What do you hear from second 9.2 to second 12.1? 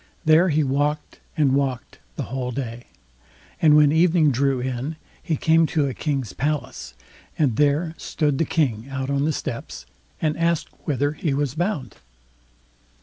the steps, and asked whither he was bound.